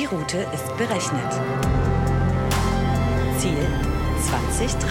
[0.00, 1.30] Die Route ist berechnet.
[3.36, 3.66] Ziel
[4.22, 4.88] 2030.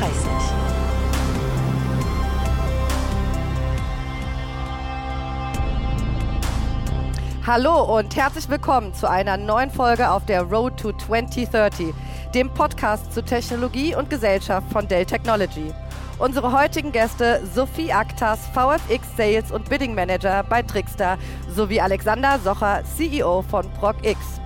[7.47, 11.91] Hallo und herzlich willkommen zu einer neuen Folge auf der Road to 2030,
[12.35, 15.73] dem Podcast zu Technologie und Gesellschaft von Dell Technology.
[16.19, 21.17] Unsere heutigen Gäste Sophie Aktas, VFX Sales und Bidding Manager bei Trickster,
[21.49, 24.38] sowie Alexander Socher, CEO von ProcX.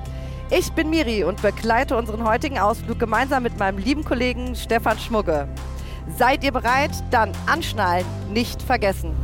[0.50, 5.48] Ich bin Miri und begleite unseren heutigen Ausflug gemeinsam mit meinem lieben Kollegen Stefan Schmugge.
[6.18, 6.92] Seid ihr bereit?
[7.12, 9.16] Dann anschnallen, nicht vergessen.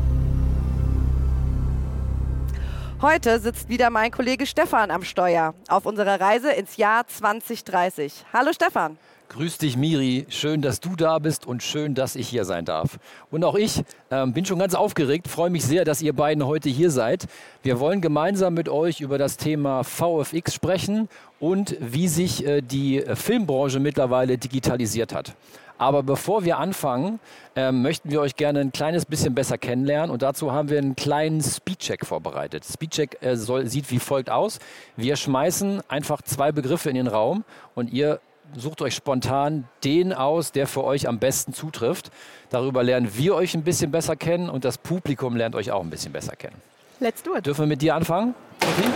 [3.01, 8.25] Heute sitzt wieder mein Kollege Stefan am Steuer auf unserer Reise ins Jahr 2030.
[8.33, 8.97] Hallo Stefan.
[9.29, 10.25] Grüß dich, Miri.
[10.29, 12.97] Schön, dass du da bist und schön, dass ich hier sein darf.
[13.29, 16.67] Und auch ich ähm, bin schon ganz aufgeregt, freue mich sehr, dass ihr beiden heute
[16.67, 17.27] hier seid.
[17.61, 23.03] Wir wollen gemeinsam mit euch über das Thema VFX sprechen und wie sich äh, die
[23.13, 25.35] Filmbranche mittlerweile digitalisiert hat.
[25.77, 27.19] Aber bevor wir anfangen,
[27.55, 30.95] äh, möchten wir euch gerne ein kleines bisschen besser kennenlernen und dazu haben wir einen
[30.95, 32.65] kleinen Speedcheck vorbereitet.
[32.65, 34.57] Speedcheck äh, soll, sieht wie folgt aus.
[34.97, 38.19] Wir schmeißen einfach zwei Begriffe in den Raum und ihr
[38.55, 42.11] sucht euch spontan den aus, der für euch am besten zutrifft.
[42.49, 45.89] Darüber lernen wir euch ein bisschen besser kennen und das Publikum lernt euch auch ein
[45.89, 46.55] bisschen besser kennen.
[46.99, 47.45] Let's do it.
[47.45, 48.35] Dürfen wir mit dir anfangen?
[48.61, 48.89] Sophie?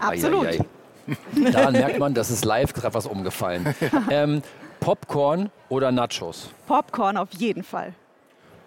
[0.00, 0.46] Absolut.
[0.46, 1.50] Ai, ai, ai.
[1.50, 3.74] Daran merkt man, dass es live gerade was umgefallen.
[4.10, 4.42] Ähm,
[4.80, 6.50] Popcorn oder Nachos?
[6.66, 7.94] Popcorn auf jeden Fall.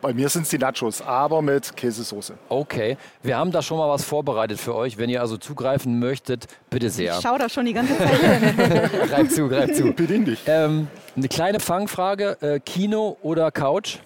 [0.05, 2.37] Bei mir sind es die Nachos, aber mit Käsesoße.
[2.47, 4.99] Okay, wir haben da schon mal was vorbereitet für euch.
[4.99, 7.15] Wenn ihr also zugreifen möchtet, bitte sehr.
[7.15, 9.09] Ich schau da schon die ganze Zeit.
[9.09, 9.93] greif zu, greif zu.
[9.93, 10.43] Bedien dich.
[10.45, 13.97] Ähm, eine kleine Fangfrage: äh, Kino oder Couch?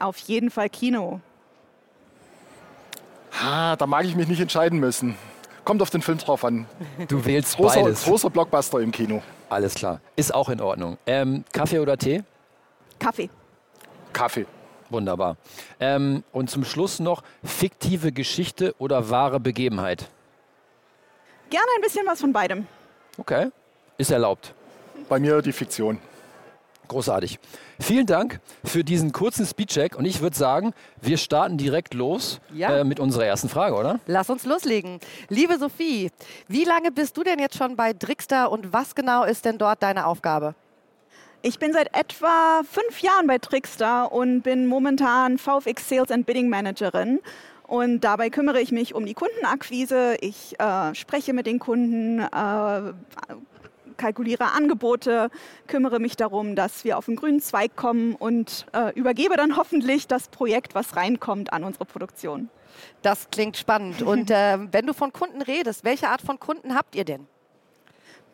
[0.00, 1.20] Auf jeden Fall Kino.
[3.42, 5.14] Ha, da mag ich mich nicht entscheiden müssen.
[5.66, 6.64] Kommt auf den Film drauf an.
[7.08, 8.04] Du wählst großer, beides.
[8.04, 9.22] Großer Blockbuster im Kino.
[9.50, 10.00] Alles klar.
[10.16, 10.96] Ist auch in Ordnung.
[11.06, 12.22] Ähm, Kaffee oder Tee?
[12.98, 13.28] Kaffee.
[14.14, 14.46] Kaffee.
[14.94, 15.36] Wunderbar.
[15.80, 20.08] Ähm, und zum Schluss noch fiktive Geschichte oder wahre Begebenheit?
[21.50, 22.68] Gerne ein bisschen was von beidem.
[23.18, 23.50] Okay,
[23.98, 24.54] ist erlaubt.
[25.08, 25.98] Bei mir die Fiktion.
[26.86, 27.40] Großartig.
[27.80, 32.78] Vielen Dank für diesen kurzen Speedcheck und ich würde sagen, wir starten direkt los ja.
[32.78, 33.98] äh, mit unserer ersten Frage, oder?
[34.06, 35.00] Lass uns loslegen.
[35.28, 36.12] Liebe Sophie,
[36.46, 39.82] wie lange bist du denn jetzt schon bei Drixter und was genau ist denn dort
[39.82, 40.54] deine Aufgabe?
[41.46, 46.48] Ich bin seit etwa fünf Jahren bei Trickster und bin momentan VFX Sales and Bidding
[46.48, 47.20] Managerin.
[47.66, 50.16] Und dabei kümmere ich mich um die Kundenakquise.
[50.22, 52.92] Ich äh, spreche mit den Kunden, äh,
[53.98, 55.28] kalkuliere Angebote,
[55.66, 60.06] kümmere mich darum, dass wir auf den grünen Zweig kommen und äh, übergebe dann hoffentlich
[60.06, 62.48] das Projekt, was reinkommt, an unsere Produktion.
[63.02, 64.00] Das klingt spannend.
[64.00, 67.26] Und äh, wenn du von Kunden redest, welche Art von Kunden habt ihr denn?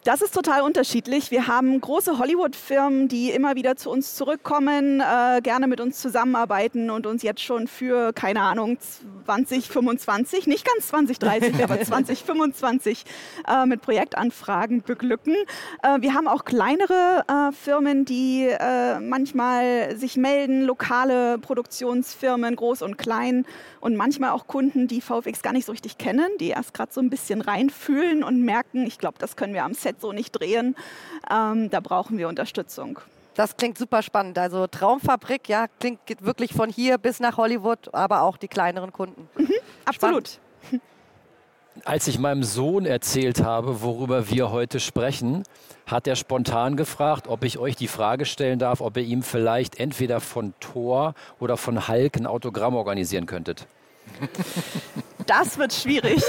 [0.03, 1.31] Das ist total unterschiedlich.
[1.31, 6.88] Wir haben große Hollywood-Firmen, die immer wieder zu uns zurückkommen, äh, gerne mit uns zusammenarbeiten
[6.88, 8.78] und uns jetzt schon für, keine Ahnung,
[9.27, 13.05] 2025, nicht ganz 2030, aber 2025
[13.47, 15.34] äh, mit Projektanfragen beglücken.
[15.83, 22.81] Äh, wir haben auch kleinere äh, Firmen, die äh, manchmal sich melden, lokale Produktionsfirmen, groß
[22.81, 23.44] und klein
[23.81, 27.03] und manchmal auch Kunden, die VFX gar nicht so richtig kennen, die erst gerade so
[27.03, 30.33] ein bisschen reinfühlen und merken, ich glaube, das können wir am Set Set so nicht
[30.33, 30.77] drehen.
[31.31, 33.01] Ähm, da brauchen wir Unterstützung.
[33.34, 34.39] Das klingt super spannend.
[34.39, 38.93] Also Traumfabrik, ja, klingt geht wirklich von hier bis nach Hollywood, aber auch die kleineren
[38.93, 39.28] Kunden.
[39.37, 39.53] Mhm,
[39.84, 40.39] absolut.
[41.84, 45.45] Als ich meinem Sohn erzählt habe, worüber wir heute sprechen,
[45.87, 49.81] hat er spontan gefragt, ob ich euch die Frage stellen darf, ob ihr ihm vielleicht
[49.81, 53.67] entweder von Thor oder von Hulk ein Autogramm organisieren könntet.
[55.31, 56.21] Das wird schwierig.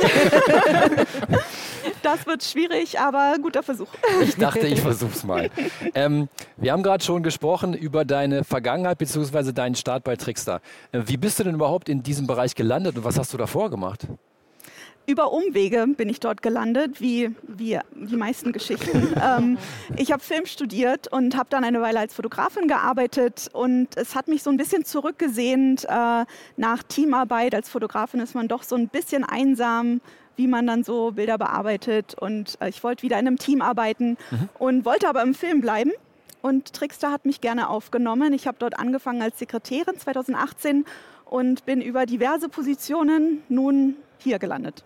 [2.03, 3.88] das wird schwierig, aber guter Versuch.
[4.22, 5.50] Ich dachte, ich versuch's mal.
[5.95, 9.53] Ähm, wir haben gerade schon gesprochen über deine Vergangenheit bzw.
[9.53, 10.61] deinen Start bei Trickster.
[10.91, 13.72] Äh, wie bist du denn überhaupt in diesem Bereich gelandet und was hast du davor
[13.72, 14.06] gemacht?
[15.11, 19.13] Über Umwege bin ich dort gelandet, wie, wie die meisten Geschichten.
[19.22, 19.58] ähm,
[19.97, 24.28] ich habe Film studiert und habe dann eine Weile als Fotografin gearbeitet und es hat
[24.28, 26.25] mich so ein bisschen zurückgesehnt äh,
[26.58, 27.53] nach Teamarbeit.
[27.53, 30.02] Als Fotografin ist man doch so ein bisschen einsam,
[30.37, 34.17] wie man dann so Bilder bearbeitet und äh, ich wollte wieder in einem Team arbeiten
[34.31, 34.49] mhm.
[34.58, 35.91] und wollte aber im Film bleiben.
[36.41, 38.34] Und Trickster hat mich gerne aufgenommen.
[38.34, 40.85] Ich habe dort angefangen als Sekretärin 2018
[41.25, 44.84] und bin über diverse Positionen nun hier gelandet.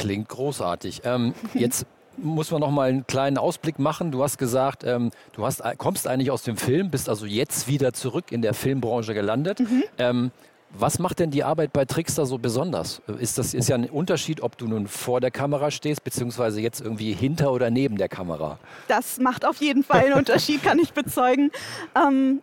[0.00, 1.02] Klingt großartig.
[1.04, 1.86] Ähm, jetzt
[2.16, 4.10] muss man noch mal einen kleinen Ausblick machen.
[4.10, 7.92] Du hast gesagt, ähm, du hast, kommst eigentlich aus dem Film, bist also jetzt wieder
[7.92, 9.60] zurück in der Filmbranche gelandet.
[9.60, 9.84] Mhm.
[9.98, 10.30] Ähm,
[10.78, 13.02] Was macht denn die Arbeit bei Trickster so besonders?
[13.18, 16.80] Ist das ist ja ein Unterschied, ob du nun vor der Kamera stehst, beziehungsweise jetzt
[16.80, 18.58] irgendwie hinter oder neben der Kamera?
[18.86, 21.50] Das macht auf jeden Fall einen Unterschied, kann ich bezeugen.
[21.96, 22.40] Ähm,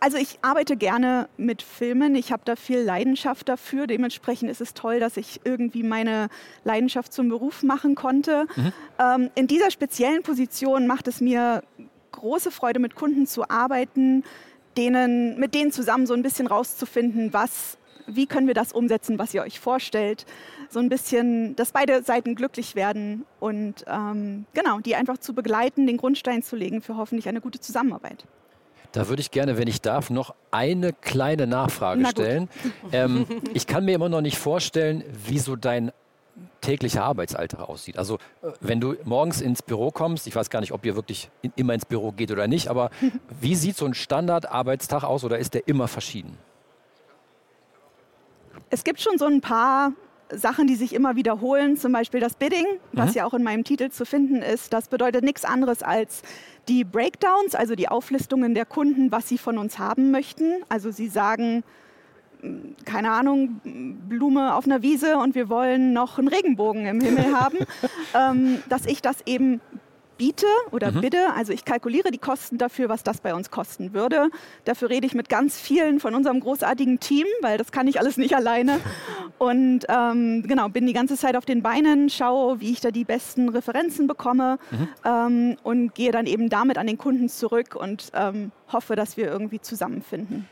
[0.00, 2.14] also ich arbeite gerne mit Filmen.
[2.14, 3.86] Ich habe da viel Leidenschaft dafür.
[3.86, 6.28] Dementsprechend ist es toll, dass ich irgendwie meine
[6.64, 8.46] Leidenschaft zum Beruf machen konnte.
[8.56, 8.72] Mhm.
[8.98, 11.62] Ähm, in dieser speziellen Position macht es mir
[12.12, 14.24] große Freude, mit Kunden zu arbeiten,
[14.76, 19.34] denen, mit denen zusammen so ein bisschen rauszufinden, was, wie können wir das umsetzen, was
[19.34, 20.26] ihr euch vorstellt.
[20.70, 25.86] So ein bisschen, dass beide Seiten glücklich werden und ähm, genau, die einfach zu begleiten,
[25.86, 28.24] den Grundstein zu legen für hoffentlich eine gute Zusammenarbeit.
[28.92, 32.48] Da würde ich gerne, wenn ich darf, noch eine kleine Nachfrage stellen.
[32.92, 35.92] Ähm, ich kann mir immer noch nicht vorstellen, wie so dein
[36.60, 37.98] täglicher Arbeitsalltag aussieht.
[37.98, 41.30] Also äh, wenn du morgens ins Büro kommst, ich weiß gar nicht, ob ihr wirklich
[41.42, 42.90] in, immer ins Büro geht oder nicht, aber
[43.40, 46.38] wie sieht so ein Standardarbeitstag aus oder ist der immer verschieden?
[48.70, 49.92] Es gibt schon so ein paar
[50.30, 53.16] Sachen, die sich immer wiederholen, zum Beispiel das Bidding, was mhm.
[53.16, 54.72] ja auch in meinem Titel zu finden ist.
[54.72, 56.22] Das bedeutet nichts anderes als
[56.68, 60.62] die Breakdowns, also die Auflistungen der Kunden, was sie von uns haben möchten.
[60.68, 61.64] Also sie sagen,
[62.40, 63.60] hm, keine Ahnung,
[64.08, 67.58] Blume auf einer Wiese und wir wollen noch einen Regenbogen im Himmel haben,
[68.14, 69.60] ähm, dass ich das eben
[70.18, 71.00] biete oder mhm.
[71.00, 71.32] bidde.
[71.34, 74.28] Also ich kalkuliere die Kosten dafür, was das bei uns kosten würde.
[74.64, 78.16] Dafür rede ich mit ganz vielen von unserem großartigen Team, weil das kann ich alles
[78.16, 78.80] nicht alleine.
[79.38, 83.04] Und ähm, genau, bin die ganze Zeit auf den Beinen, schaue, wie ich da die
[83.04, 84.88] besten Referenzen bekomme mhm.
[85.04, 89.28] ähm, und gehe dann eben damit an den Kunden zurück und ähm, hoffe, dass wir
[89.28, 90.48] irgendwie zusammenfinden.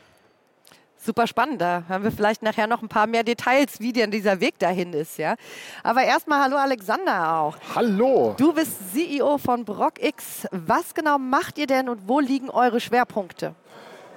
[1.07, 1.61] Super spannend.
[1.61, 4.91] Da hören wir vielleicht nachher noch ein paar mehr Details, wie denn dieser Weg dahin
[4.91, 5.17] ist.
[5.17, 5.35] Ja?
[5.81, 7.55] Aber erstmal hallo Alexander auch.
[7.73, 8.35] Hallo.
[8.37, 10.49] Du bist CEO von BrockX.
[10.51, 13.55] Was genau macht ihr denn und wo liegen eure Schwerpunkte?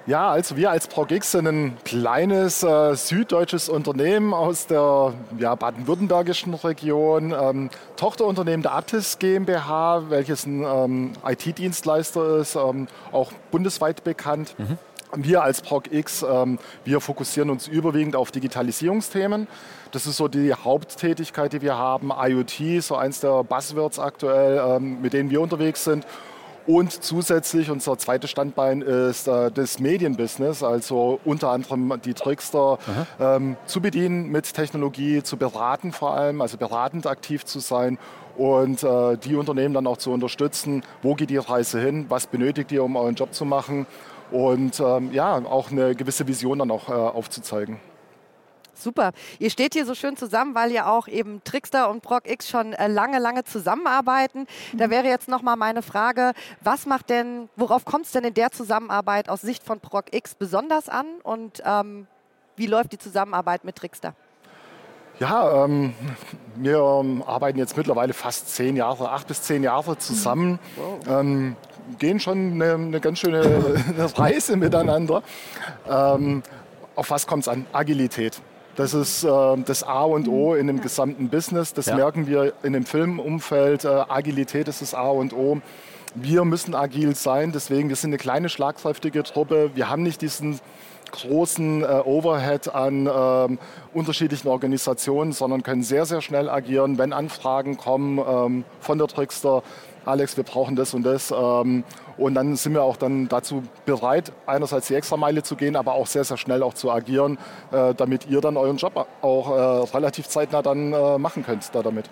[0.05, 6.53] Ja, also wir als ProGix sind ein kleines äh, süddeutsches Unternehmen aus der ja, baden-württembergischen
[6.55, 14.55] Region, ähm, Tochterunternehmen der Aptis GmbH, welches ein ähm, IT-Dienstleister ist, ähm, auch bundesweit bekannt.
[14.57, 14.77] Mhm.
[15.15, 19.47] Wir als ProgX, ähm, wir fokussieren uns überwiegend auf Digitalisierungsthemen.
[19.91, 22.11] Das ist so die Haupttätigkeit, die wir haben.
[22.15, 26.05] IoT, so eins der Buzzwords aktuell, ähm, mit denen wir unterwegs sind.
[26.67, 32.77] Und zusätzlich unser zweites Standbein ist äh, das Medienbusiness, also unter anderem die Trickster
[33.19, 37.97] ähm, zu bedienen mit Technologie, zu beraten vor allem, also beratend aktiv zu sein
[38.37, 42.71] und äh, die Unternehmen dann auch zu unterstützen, wo geht die Reise hin, was benötigt
[42.71, 43.87] ihr, um euren Job zu machen
[44.31, 47.79] und ähm, ja, auch eine gewisse Vision dann auch äh, aufzuzeigen.
[48.73, 49.11] Super.
[49.37, 52.87] Ihr steht hier so schön zusammen, weil ja auch eben Trickster und ProgX schon äh,
[52.87, 54.47] lange, lange zusammenarbeiten.
[54.73, 56.31] Da wäre jetzt nochmal meine Frage,
[56.61, 60.89] was macht denn, worauf kommt es denn in der Zusammenarbeit aus Sicht von ProgX besonders
[60.89, 62.07] an und ähm,
[62.55, 64.15] wie läuft die Zusammenarbeit mit Trickster?
[65.21, 65.93] Ja, ähm,
[66.55, 70.57] wir ähm, arbeiten jetzt mittlerweile fast zehn Jahre, acht bis zehn Jahre zusammen.
[70.75, 71.19] Wow.
[71.19, 71.55] Ähm,
[71.99, 73.43] gehen schon eine, eine ganz schöne
[74.17, 75.21] Reise miteinander.
[75.87, 76.41] Ähm,
[76.95, 77.67] auf was kommt es an?
[77.71, 78.41] Agilität.
[78.75, 81.75] Das ist äh, das A und O in dem gesamten Business.
[81.75, 81.97] Das ja.
[81.97, 83.85] merken wir in dem Filmumfeld.
[83.85, 85.61] Äh, Agilität ist das A und O.
[86.15, 89.69] Wir müssen agil sein, deswegen wir sind eine kleine schlagkräftige Truppe.
[89.75, 90.59] Wir haben nicht diesen
[91.11, 93.57] großen äh, Overhead an äh,
[93.93, 99.63] unterschiedlichen Organisationen, sondern können sehr, sehr schnell agieren, wenn Anfragen kommen ähm, von der Trickster.
[100.05, 101.31] Alex, wir brauchen das und das.
[101.31, 101.83] Ähm,
[102.17, 106.07] und dann sind wir auch dann dazu bereit, einerseits die Extrameile zu gehen, aber auch
[106.07, 107.37] sehr, sehr schnell auch zu agieren,
[107.71, 111.83] äh, damit ihr dann euren Job auch äh, relativ zeitnah dann äh, machen könnt da
[111.83, 112.09] damit.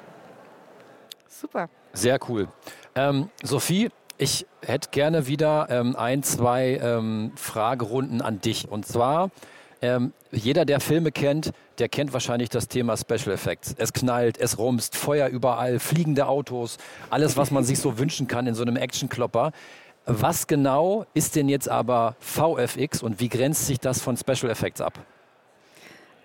[1.27, 1.69] Super.
[1.93, 2.47] Sehr cool.
[2.95, 8.69] Ähm, Sophie, ich hätte gerne wieder ähm, ein, zwei ähm, Fragerunden an dich.
[8.69, 9.31] Und zwar,
[9.81, 13.73] ähm, jeder, der Filme kennt, der kennt wahrscheinlich das Thema Special Effects.
[13.77, 16.77] Es knallt, es rumst, Feuer überall, fliegende Autos,
[17.09, 19.53] alles, was man sich so wünschen kann in so einem Actionklopper.
[20.05, 24.81] Was genau ist denn jetzt aber VFX und wie grenzt sich das von Special Effects
[24.81, 24.99] ab?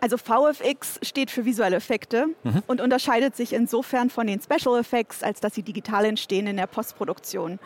[0.04, 2.62] Also VFX steht für visuelle Effekte mhm.
[2.66, 6.66] und unterscheidet sich insofern von den Special Effects, als dass sie digital entstehen in der
[6.66, 7.58] Postproduktion.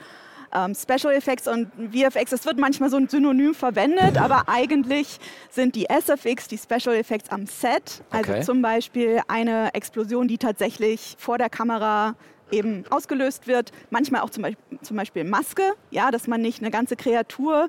[0.55, 5.19] Ähm, Special Effects und VFX, das wird manchmal so ein Synonym verwendet, aber eigentlich
[5.51, 8.43] sind die SFX, die Special Effects am Set, also okay.
[8.43, 12.15] zum Beispiel eine Explosion, die tatsächlich vor der Kamera
[12.53, 16.71] eben ausgelöst wird, manchmal auch zum Beispiel, zum Beispiel Maske, ja, dass man nicht eine
[16.71, 17.69] ganze Kreatur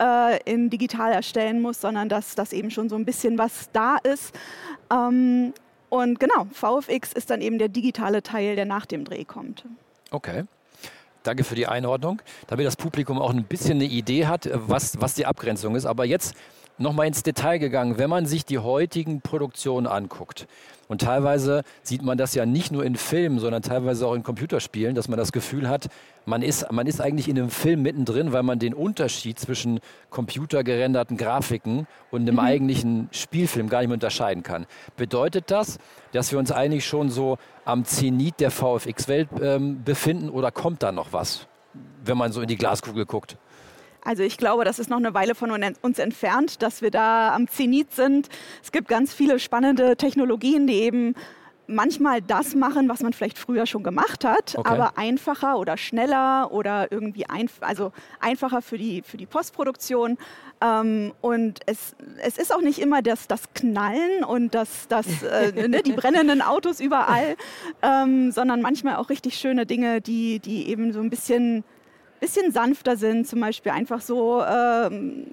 [0.00, 3.96] äh, in digital erstellen muss, sondern dass das eben schon so ein bisschen was da
[3.96, 4.34] ist.
[4.92, 5.52] Ähm,
[5.88, 9.64] und genau, VFX ist dann eben der digitale Teil, der nach dem Dreh kommt.
[10.10, 10.44] Okay.
[11.22, 15.14] Danke für die Einordnung, damit das Publikum auch ein bisschen eine Idee hat, was, was
[15.14, 15.84] die Abgrenzung ist.
[15.84, 16.36] Aber jetzt
[16.78, 20.46] nochmal ins Detail gegangen, wenn man sich die heutigen Produktionen anguckt.
[20.88, 24.94] Und teilweise sieht man das ja nicht nur in Filmen, sondern teilweise auch in Computerspielen,
[24.94, 25.88] dass man das Gefühl hat,
[26.24, 31.16] man ist, man ist eigentlich in einem Film mittendrin, weil man den Unterschied zwischen computergerenderten
[31.16, 32.40] Grafiken und einem mhm.
[32.40, 34.66] eigentlichen Spielfilm gar nicht mehr unterscheiden kann.
[34.96, 35.78] Bedeutet das,
[36.12, 40.92] dass wir uns eigentlich schon so am Zenit der VFX-Welt ähm, befinden oder kommt da
[40.92, 41.46] noch was,
[42.04, 43.36] wenn man so in die Glaskugel guckt?
[44.06, 45.50] Also ich glaube, das ist noch eine Weile von
[45.82, 48.28] uns entfernt, dass wir da am Zenit sind.
[48.62, 51.14] Es gibt ganz viele spannende Technologien, die eben
[51.66, 54.70] manchmal das machen, was man vielleicht früher schon gemacht hat, okay.
[54.70, 60.18] aber einfacher oder schneller oder irgendwie einf also einfacher für die, für die Postproduktion.
[60.60, 65.68] Ähm, und es, es ist auch nicht immer das, das Knallen und das, das, äh,
[65.68, 67.36] ne, die brennenden Autos überall,
[67.82, 71.64] ähm, sondern manchmal auch richtig schöne Dinge, die, die eben so ein bisschen
[72.20, 74.90] bisschen sanfter sind, zum Beispiel einfach so äh,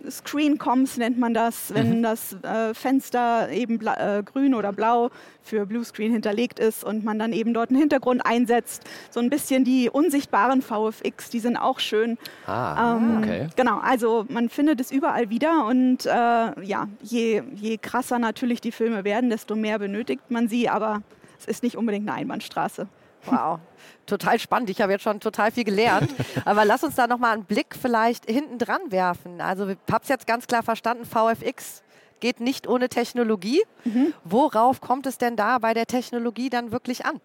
[0.09, 2.03] Screen Comms nennt man das, wenn mhm.
[2.03, 5.09] das äh, Fenster eben äh, grün oder blau
[5.41, 8.83] für Bluescreen hinterlegt ist und man dann eben dort einen Hintergrund einsetzt.
[9.09, 12.17] So ein bisschen die unsichtbaren VFX, die sind auch schön.
[12.47, 13.47] Ah, ähm, okay.
[13.55, 18.71] Genau, also man findet es überall wieder und äh, ja, je, je krasser natürlich die
[18.71, 21.01] Filme werden, desto mehr benötigt man sie, aber
[21.39, 22.87] es ist nicht unbedingt eine Einbahnstraße.
[23.25, 23.59] Wow,
[24.05, 24.69] total spannend.
[24.69, 26.13] Ich habe jetzt schon total viel gelernt.
[26.45, 29.41] Aber lass uns da nochmal einen Blick vielleicht hinten dran werfen.
[29.41, 31.83] Also ich habe es jetzt ganz klar verstanden, VFX
[32.19, 33.61] geht nicht ohne Technologie.
[33.83, 34.13] Mhm.
[34.23, 37.19] Worauf kommt es denn da bei der Technologie dann wirklich an?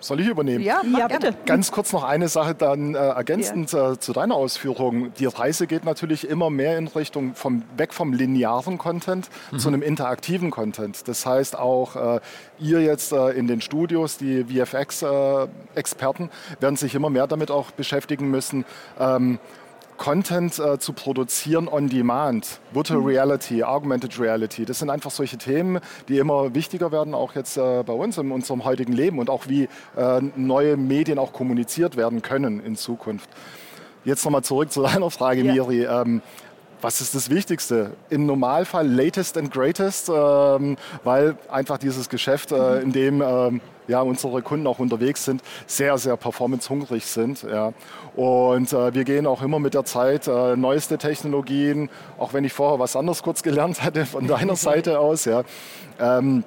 [0.00, 0.62] Soll ich übernehmen?
[0.62, 1.34] Ja, ja bitte.
[1.44, 3.92] Ganz kurz noch eine Sache dann äh, ergänzend ja.
[3.92, 5.12] äh, zu deiner Ausführung.
[5.14, 9.58] Die Reise geht natürlich immer mehr in Richtung vom, weg vom linearen Content mhm.
[9.58, 11.08] zu einem interaktiven Content.
[11.08, 12.20] Das heißt auch, äh,
[12.60, 17.72] ihr jetzt äh, in den Studios, die VFX-Experten, äh, werden sich immer mehr damit auch
[17.72, 18.64] beschäftigen müssen.
[19.00, 19.40] Ähm,
[19.98, 23.06] Content äh, zu produzieren on demand, Virtual mhm.
[23.06, 27.82] Reality, Augmented Reality, das sind einfach solche Themen, die immer wichtiger werden, auch jetzt äh,
[27.84, 32.22] bei uns in unserem heutigen Leben und auch wie äh, neue Medien auch kommuniziert werden
[32.22, 33.28] können in Zukunft.
[34.04, 35.52] Jetzt nochmal zurück zu deiner Frage, ja.
[35.52, 35.84] Miri.
[35.84, 36.22] Ähm,
[36.80, 37.92] was ist das Wichtigste?
[38.10, 44.02] Im Normalfall latest and greatest, ähm, weil einfach dieses Geschäft, äh, in dem ähm, ja,
[44.02, 47.42] unsere Kunden auch unterwegs sind, sehr, sehr performancehungrig sind.
[47.42, 47.72] Ja.
[48.14, 52.52] Und äh, wir gehen auch immer mit der Zeit äh, neueste Technologien, auch wenn ich
[52.52, 55.24] vorher was anderes kurz gelernt hatte von deiner Seite aus.
[55.24, 55.42] Ja.
[55.98, 56.44] Ähm,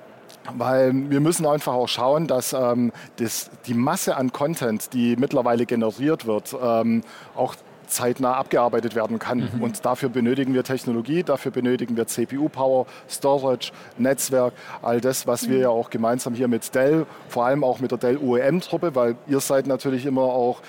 [0.56, 5.66] weil wir müssen einfach auch schauen, dass ähm, das, die Masse an Content, die mittlerweile
[5.66, 7.04] generiert wird, ähm,
[7.36, 7.56] auch
[7.92, 9.50] zeitnah abgearbeitet werden kann.
[9.54, 9.62] Mhm.
[9.62, 15.52] Und dafür benötigen wir Technologie, dafür benötigen wir CPU-Power, Storage, Netzwerk, all das, was mhm.
[15.52, 19.16] wir ja auch gemeinsam hier mit Dell, vor allem auch mit der Dell OEM-Truppe, weil
[19.28, 20.62] ihr seid natürlich immer auch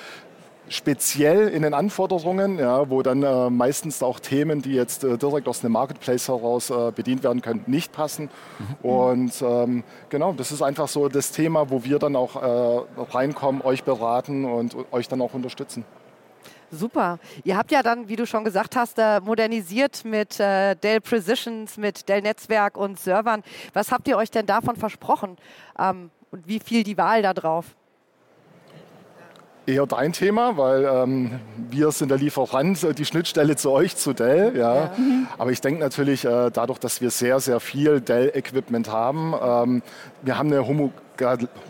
[0.68, 5.48] speziell in den Anforderungen, ja, wo dann äh, meistens auch Themen, die jetzt äh, direkt
[5.48, 8.30] aus einem Marketplace heraus äh, bedient werden können, nicht passen.
[8.82, 8.88] Mhm.
[8.88, 13.62] Und ähm, genau, das ist einfach so das Thema, wo wir dann auch äh, reinkommen,
[13.62, 15.84] euch beraten und euch dann auch unterstützen.
[16.74, 17.18] Super.
[17.44, 21.76] Ihr habt ja dann, wie du schon gesagt hast, äh, modernisiert mit äh, Dell Precisions,
[21.76, 23.42] mit Dell Netzwerk und Servern.
[23.74, 25.36] Was habt ihr euch denn davon versprochen?
[25.78, 27.76] Ähm, und wie viel die Wahl da drauf?
[29.64, 31.40] Eher dein Thema, weil ähm,
[31.70, 34.56] wir sind der Lieferant, äh, die Schnittstelle zu euch, zu Dell.
[34.56, 34.74] Ja.
[34.74, 34.90] ja.
[35.38, 39.82] Aber ich denke natürlich, äh, dadurch, dass wir sehr, sehr viel Dell-Equipment haben, ähm,
[40.22, 40.90] wir haben eine Homo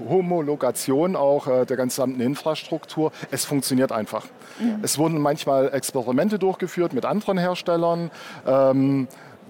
[0.09, 3.13] Homologation auch äh, der gesamten Infrastruktur.
[3.31, 4.25] Es funktioniert einfach.
[4.59, 4.79] Mhm.
[4.83, 8.11] Es wurden manchmal Experimente durchgeführt mit anderen Herstellern.
[8.47, 9.09] Ähm,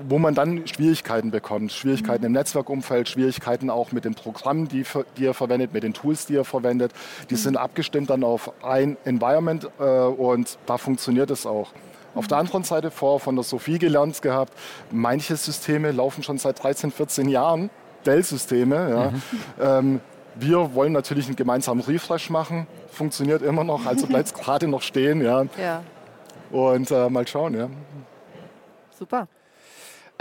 [0.08, 1.72] wo man dann Schwierigkeiten bekommt.
[1.72, 2.26] Schwierigkeiten mhm.
[2.26, 4.84] im Netzwerkumfeld, Schwierigkeiten auch mit den Programmen, die,
[5.16, 6.92] die ihr verwendet, mit den Tools, die ihr verwendet.
[7.30, 7.38] Die mhm.
[7.38, 11.70] sind abgestimmt dann auf ein Environment äh, und da funktioniert es auch.
[12.14, 14.52] Auf der anderen Seite vor von der Sophie gelernt gehabt,
[14.90, 17.70] manche Systeme laufen schon seit 13, 14 Jahren
[18.04, 18.90] Dell-Systeme.
[18.90, 19.10] Ja.
[19.10, 19.22] Mhm.
[19.60, 20.00] Ähm,
[20.34, 22.66] wir wollen natürlich einen gemeinsamen Refresh machen.
[22.90, 25.22] Funktioniert immer noch, also bleibt es gerade noch stehen.
[25.22, 25.44] Ja.
[25.58, 25.82] ja.
[26.50, 27.54] Und äh, mal schauen.
[27.54, 27.68] Ja.
[28.98, 29.28] Super.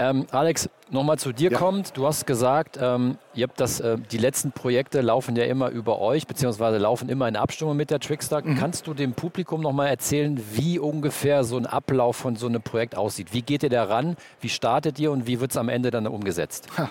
[0.02, 1.58] Ähm, Alex, nochmal zu dir ja.
[1.58, 1.96] kommt.
[1.96, 6.00] Du hast gesagt, ähm, ihr habt das, äh, die letzten Projekte laufen ja immer über
[6.00, 8.42] euch, beziehungsweise laufen immer in Abstimmung mit der Trickstar.
[8.44, 8.56] Mhm.
[8.58, 12.96] Kannst du dem Publikum nochmal erzählen, wie ungefähr so ein Ablauf von so einem Projekt
[12.96, 13.28] aussieht?
[13.32, 14.16] Wie geht ihr da ran?
[14.40, 16.66] Wie startet ihr und wie wird es am Ende dann umgesetzt?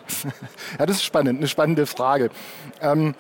[0.80, 2.30] Ja, das ist spannend, eine spannende Frage.
[2.82, 3.14] Ähm,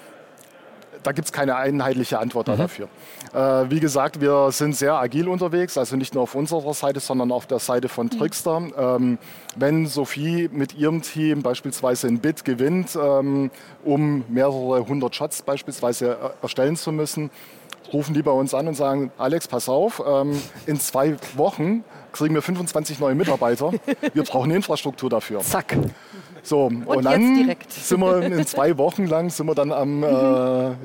[1.03, 2.57] da gibt es keine einheitliche Antwort mhm.
[2.57, 2.87] dafür.
[3.33, 7.31] Äh, wie gesagt, wir sind sehr agil unterwegs, also nicht nur auf unserer Seite, sondern
[7.31, 8.17] auf der Seite von mhm.
[8.17, 8.59] Trickster.
[8.59, 8.73] Mhm.
[8.77, 9.17] Ähm,
[9.55, 13.51] wenn Sophie mit ihrem Team beispielsweise ein Bit gewinnt, ähm,
[13.83, 17.31] um mehrere hundert Shots beispielsweise erstellen zu müssen,
[17.93, 22.35] rufen die bei uns an und sagen, Alex, pass auf, ähm, in zwei Wochen kriegen
[22.35, 23.71] wir 25 neue Mitarbeiter.
[24.13, 25.39] Wir brauchen Infrastruktur dafür.
[25.39, 25.77] Zack.
[26.43, 30.07] So, und, Und dann sind wir in zwei Wochen lang sind wir dann am äh,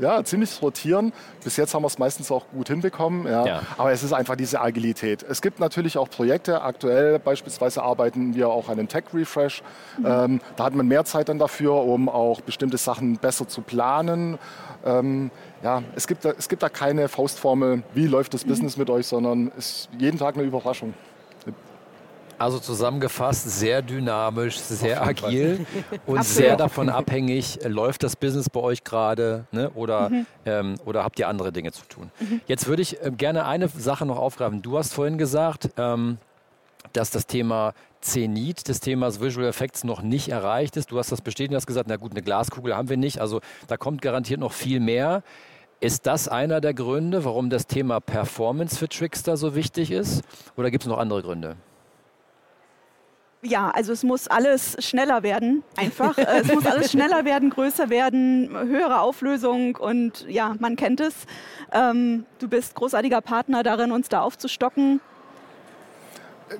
[0.03, 1.13] ja, ziemlich rotieren.
[1.43, 3.27] Bis jetzt haben wir es meistens auch gut hinbekommen.
[3.27, 3.47] Ja.
[3.47, 3.63] Ja.
[3.79, 5.25] Aber es ist einfach diese Agilität.
[5.29, 6.63] Es gibt natürlich auch Projekte.
[6.63, 9.63] Aktuell beispielsweise arbeiten wir auch an einem Tech-Refresh.
[10.05, 14.39] Ähm, da hat man mehr Zeit dann dafür, um auch bestimmte Sachen besser zu planen.
[14.85, 15.31] Ähm,
[15.67, 19.05] ja, es gibt, da, es gibt da keine Faustformel, wie läuft das Business mit euch,
[19.05, 20.95] sondern es ist jeden Tag eine Überraschung.
[22.39, 25.67] Also zusammengefasst, sehr dynamisch, sehr agil
[26.07, 29.71] und sehr davon abhängig, äh, läuft das Business bei euch gerade ne?
[29.71, 30.13] oder,
[30.45, 32.13] ähm, oder habt ihr andere Dinge zu tun.
[32.47, 34.63] Jetzt würde ich ähm, gerne eine Sache noch aufgreifen.
[34.63, 36.19] Du hast vorhin gesagt, ähm,
[36.93, 40.93] dass das Thema Zenit des Themas Visual Effects noch nicht erreicht ist.
[40.93, 43.41] Du hast das bestätigt, du hast gesagt, na gut, eine Glaskugel haben wir nicht, also
[43.67, 45.25] da kommt garantiert noch viel mehr.
[45.81, 50.23] Ist das einer der Gründe, warum das Thema Performance für Trickster so wichtig ist?
[50.57, 51.57] Oder gibt es noch andere Gründe?
[53.43, 56.17] Ja, also es muss alles schneller werden, einfach.
[56.19, 61.15] Äh, es muss alles schneller werden, größer werden, höhere Auflösung und ja, man kennt es.
[61.73, 65.01] Ähm, du bist großartiger Partner darin, uns da aufzustocken.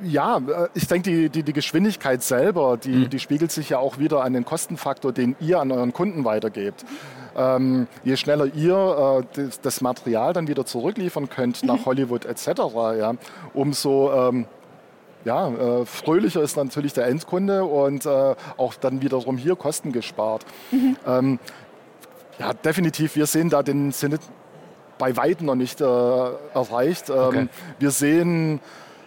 [0.03, 3.99] Ja, äh, ich denke, die, die, die Geschwindigkeit selber, die, die spiegelt sich ja auch
[3.99, 6.85] wieder an den Kostenfaktor, den ihr an euren Kunden weitergebt.
[7.37, 12.49] Ähm, je schneller ihr äh, das, das Material dann wieder zurückliefern könnt nach Hollywood etc.,
[12.99, 13.15] ja,
[13.53, 14.47] umso ähm,
[15.25, 20.47] ja, äh, fröhlicher ist natürlich der Endkunde und äh, auch dann wiederum hier Kosten gespart.
[21.07, 21.39] Ähm,
[22.39, 24.19] ja, definitiv, wir sehen da den Sinne
[24.99, 27.11] bei weitem noch nicht äh, erreicht.
[27.11, 27.49] Ähm, Okay.
[27.79, 28.61] Wir sehen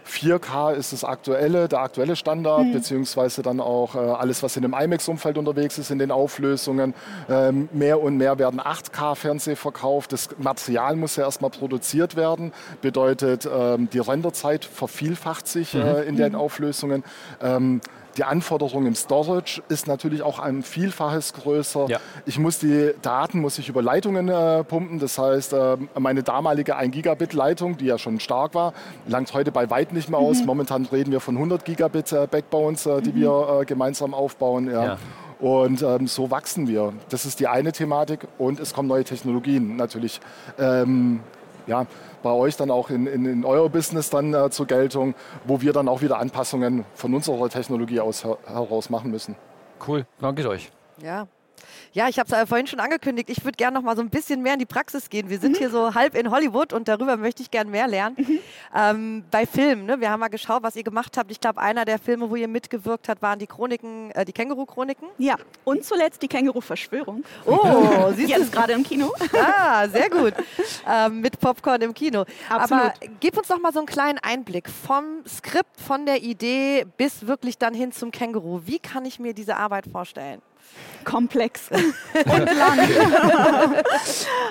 [0.10, 4.74] 4K ist das aktuelle, der aktuelle Standard, beziehungsweise dann auch äh, alles, was in dem
[4.74, 6.94] IMAX-Umfeld unterwegs ist, in den Auflösungen.
[7.30, 10.12] Ähm, mehr und mehr werden 8K-Fernseh verkauft.
[10.12, 12.51] Das Material muss ja erstmal produziert werden.
[12.82, 17.04] Bedeutet, ähm, die Renderzeit vervielfacht sich äh, in den Auflösungen.
[17.42, 17.82] Ähm,
[18.19, 21.85] die Anforderung im Storage ist natürlich auch ein Vielfaches größer.
[21.88, 21.99] Ja.
[22.25, 24.99] Ich muss die Daten muss ich über Leitungen äh, pumpen.
[24.99, 28.73] Das heißt, äh, meine damalige 1 Gigabit Leitung, die ja schon stark war,
[29.08, 30.43] langt heute bei weitem nicht mehr aus.
[30.43, 34.69] Momentan reden wir von 100 Gigabit äh, Backbones, äh, die wir äh, gemeinsam aufbauen.
[34.69, 34.84] Ja.
[34.84, 34.97] Ja.
[35.39, 36.91] Und ähm, so wachsen wir.
[37.08, 38.27] Das ist die eine Thematik.
[38.38, 40.19] Und es kommen neue Technologien natürlich.
[40.60, 41.21] Ähm,
[41.67, 41.86] ja,
[42.23, 45.73] bei euch dann auch in, in, in euer Business dann äh, zur Geltung, wo wir
[45.73, 49.36] dann auch wieder Anpassungen von unserer Technologie aus her heraus machen müssen.
[49.86, 50.71] Cool, danke euch.
[51.01, 51.27] Ja.
[51.93, 53.30] Ja, ich habe es vorhin schon angekündigt.
[53.30, 55.30] Ich würde gerne noch mal so ein bisschen mehr in die Praxis gehen.
[55.30, 58.15] Wir sind hier so halb in Hollywood und darüber möchte ich gerne mehr lernen.
[58.76, 60.00] Ähm, bei Filmen, ne?
[60.00, 61.32] wir haben mal geschaut, was ihr gemacht habt.
[61.32, 65.08] Ich glaube, einer der Filme, wo ihr mitgewirkt habt, waren die Chroniken, äh, die Känguru-Chroniken.
[65.17, 67.24] Ja, und zuletzt die Känguru-Verschwörung.
[67.45, 68.39] Oh, siehst du?
[68.39, 69.12] Jetzt gerade im Kino.
[69.34, 70.34] Ah, sehr gut.
[70.88, 72.26] Ähm, mit Popcorn im Kino.
[72.50, 72.84] Absolut.
[72.84, 77.26] Aber gib uns noch mal so einen kleinen Einblick vom Skript, von der Idee bis
[77.26, 78.62] wirklich dann hin zum Känguru.
[78.65, 80.41] Wie kann ich mir diese Arbeit vorstellen?
[81.05, 81.69] Komplex
[82.13, 82.79] und lang.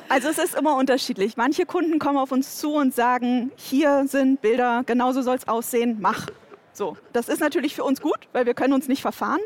[0.09, 1.37] also es ist immer unterschiedlich.
[1.37, 5.99] Manche Kunden kommen auf uns zu und sagen, hier sind Bilder, genauso soll es aussehen,
[6.01, 6.27] mach.
[6.73, 9.41] So, das ist natürlich für uns gut, weil wir können uns nicht verfahren.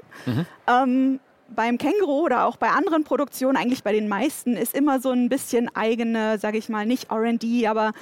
[0.66, 1.18] Ähm,
[1.54, 5.28] beim Känguru oder auch bei anderen Produktionen, eigentlich bei den meisten, ist immer so ein
[5.28, 7.92] bisschen eigene, sage ich mal, nicht R&D, aber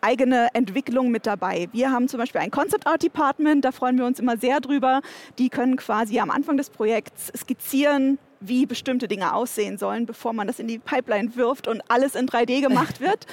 [0.00, 1.68] eigene Entwicklung mit dabei.
[1.72, 5.00] Wir haben zum Beispiel ein Concept Art Department, da freuen wir uns immer sehr drüber.
[5.38, 10.46] Die können quasi am Anfang des Projekts skizzieren, wie bestimmte Dinge aussehen sollen, bevor man
[10.46, 13.26] das in die Pipeline wirft und alles in 3D gemacht wird.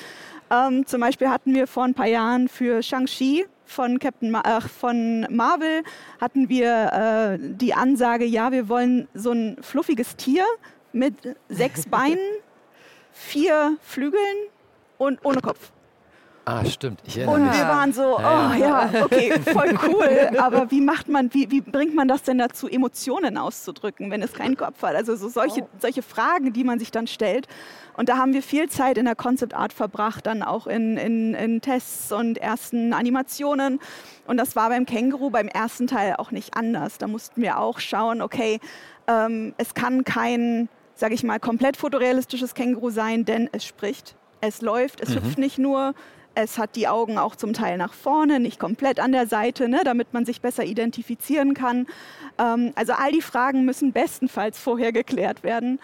[0.51, 4.61] ähm, zum Beispiel hatten wir vor ein paar Jahren für Shang-Chi von, Captain Ma äh,
[4.61, 5.83] von Marvel
[6.19, 10.43] hatten wir äh, die Ansage, ja, wir wollen so ein fluffiges Tier
[10.93, 11.15] mit
[11.49, 12.19] sechs Beinen,
[13.11, 14.37] vier Flügeln
[14.97, 15.71] und ohne Kopf.
[16.47, 17.01] Ah, stimmt.
[17.05, 17.57] Ich erinnere Und mich.
[17.57, 20.29] wir waren so, oh ja, okay, voll cool.
[20.39, 24.31] Aber wie macht man, wie, wie bringt man das denn dazu, Emotionen auszudrücken, wenn es
[24.31, 24.95] keinen Kopf hat?
[24.95, 27.49] Also so solche, solche Fragen, die man sich dann stellt.
[27.97, 31.33] Und da haben wir viel Zeit in der Concept Art verbracht, dann auch in, in,
[31.33, 33.81] in Tests und ersten Animationen.
[34.25, 36.97] Und das war beim Känguru beim ersten Teil auch nicht anders.
[36.97, 38.61] Da mussten wir auch schauen, okay,
[39.07, 44.61] ähm, es kann kein, sage ich mal, komplett fotorealistisches Känguru sein, denn es spricht, es
[44.61, 45.93] läuft, es hüpft nicht nur,
[46.37, 49.81] es hat die Augen auch zum Teil nach vorne, nicht komplett an der Seite, ne,
[49.83, 51.87] damit man sich besser identifizieren kann.
[52.37, 55.79] Ähm, also all die Fragen müssen bestenfalls vorher geklärt werden.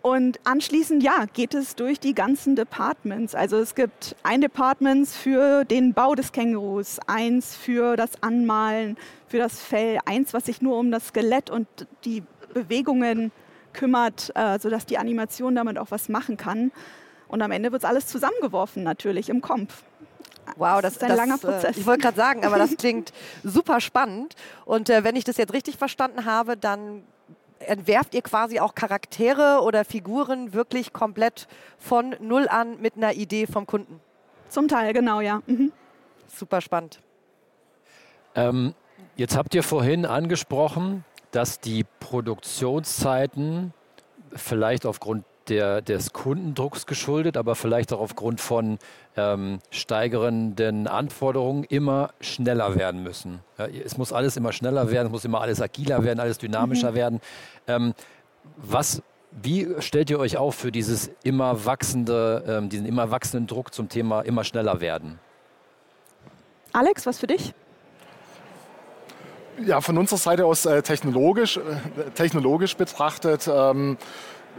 [0.00, 3.34] Und anschließend, ja, geht es durch die ganzen Departments.
[3.34, 9.38] Also es gibt ein Department für den Bau des Kängurus, eins für das Anmalen, für
[9.38, 11.66] das Fell, eins, was sich nur um das Skelett und
[12.04, 12.22] die
[12.54, 13.30] Bewegungen
[13.74, 16.72] kümmert, äh, sodass die Animation damit auch was machen kann.
[17.26, 19.82] Und am Ende wird es alles zusammengeworfen, natürlich im Kompf.
[20.56, 21.76] Wow, das, ist ein das, langer äh, Prozess.
[21.76, 23.12] Ich wollte gerade sagen, aber das klingt
[23.44, 24.34] super spannend.
[24.64, 27.02] Und äh, wenn ich das jetzt richtig verstanden habe, dann
[27.60, 33.46] entwerft ihr quasi auch Charaktere oder Figuren wirklich komplett von null an mit einer Idee
[33.46, 34.00] vom Kunden.
[34.48, 35.42] Zum Teil, genau, ja.
[35.46, 35.72] Mhm.
[36.28, 37.00] Super spannend.
[38.34, 38.74] Ähm,
[39.16, 43.72] jetzt habt ihr vorhin angesprochen, dass die Produktionszeiten
[44.34, 48.78] vielleicht aufgrund der, des Kundendrucks geschuldet, aber vielleicht auch aufgrund von
[49.16, 53.40] ähm, steigernden Anforderungen immer schneller werden müssen.
[53.58, 56.94] Ja, es muss alles immer schneller werden, es muss immer alles agiler werden, alles dynamischer
[56.94, 57.20] werden.
[57.66, 57.94] Ähm,
[58.56, 63.74] was, wie stellt ihr euch auf für dieses immer wachsende, ähm, diesen immer wachsenden Druck
[63.74, 65.18] zum Thema immer schneller werden?
[66.72, 67.54] Alex, was für dich?
[69.64, 73.96] Ja, von unserer Seite aus äh, technologisch, äh, technologisch betrachtet ähm,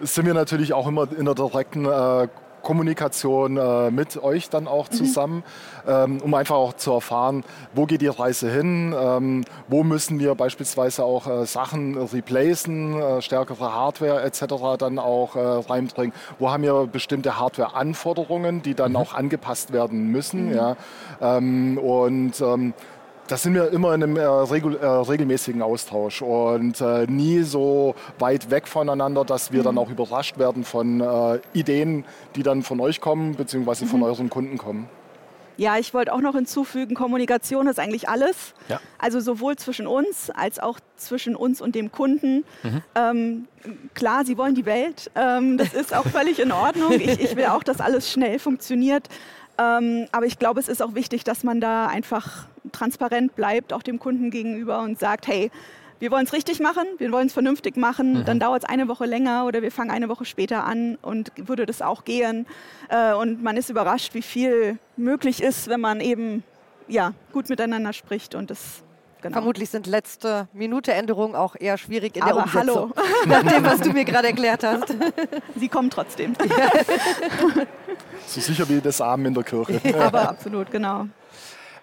[0.02, 2.28] sind wir natürlich auch immer in der direkten äh,
[2.62, 5.44] Kommunikation äh, mit euch dann auch zusammen,
[5.88, 10.36] ähm, um einfach auch zu erfahren, wo geht die Reise hin, ähm, wo müssen wir
[10.36, 14.78] beispielsweise auch äh, Sachen replacen, äh, stärkere Hardware etc.
[14.78, 20.54] dann auch äh, reinbringen, wo haben wir bestimmte Hardware-Anforderungen, die dann auch angepasst werden müssen.
[20.54, 20.76] Ja?
[21.22, 22.42] Ähm, und
[23.30, 27.44] ähm, da sind wir immer in einem äh, regel, äh, regelmäßigen Austausch und äh, nie
[27.44, 32.64] so weit weg voneinander, dass wir dann auch überrascht werden von äh, Ideen, die dann
[32.64, 34.90] von euch kommen, beziehungsweise von euren Kunden kommen.
[35.58, 38.54] Ja, ich wollte auch noch hinzufügen, Kommunikation ist eigentlich alles.
[38.70, 38.80] Ja.
[38.98, 42.46] Also sowohl zwischen uns als auch zwischen uns und dem Kunden.
[42.96, 43.50] Ähm,
[43.94, 45.12] klar, sie wollen die Welt.
[45.16, 46.94] Ähm, das ist auch völlig in Ordnung.
[46.94, 49.10] Ich, ich will auch, dass alles schnell funktioniert.
[49.60, 53.84] Ähm, aber ich glaube, es ist auch wichtig, dass man da einfach transparent bleibt, auch
[53.84, 55.52] dem Kunden gegenüber und sagt, hey,
[56.00, 59.06] wir wollen es richtig machen, wir wollen es vernünftig machen, dann dauert es eine Woche
[59.06, 62.46] länger oder wir fangen eine Woche später an und würde das auch gehen.
[62.88, 66.44] Äh, und man ist überrascht, wie viel möglich ist, wenn man eben
[66.88, 68.82] ja, gut miteinander spricht und das
[69.22, 69.34] genau.
[69.34, 72.94] Vermutlich sind letzte Minute Änderungen auch eher schwierig in der Aber Umsetzung.
[72.96, 74.94] hallo, Nach dem, was du mir gerade erklärt hast.
[75.56, 76.36] sie kommen trotzdem.
[78.28, 79.82] So sicher wie das Amen in der Kirche.
[80.00, 81.08] Aber absolut, genau.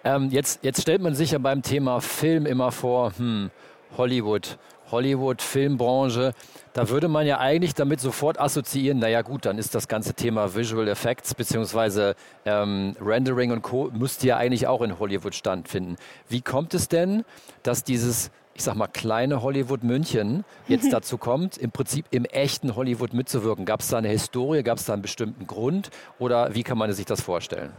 [0.03, 3.51] Ähm, jetzt, jetzt stellt man sich ja beim Thema Film immer vor, hm,
[3.97, 4.57] Hollywood,
[4.91, 6.33] Hollywood, Filmbranche,
[6.73, 10.53] da würde man ja eigentlich damit sofort assoziieren, naja gut, dann ist das ganze Thema
[10.55, 12.13] Visual Effects bzw.
[12.45, 13.89] Ähm, Rendering und Co.
[13.91, 15.95] müsste ja eigentlich auch in Hollywood stattfinden.
[16.29, 17.25] Wie kommt es denn,
[17.63, 22.75] dass dieses, ich sag mal, kleine Hollywood München jetzt dazu kommt, im Prinzip im echten
[22.75, 23.65] Hollywood mitzuwirken?
[23.65, 26.91] Gab es da eine Historie, gab es da einen bestimmten Grund oder wie kann man
[26.93, 27.71] sich das vorstellen?